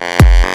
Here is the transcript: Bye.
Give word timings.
Bye. 0.00 0.47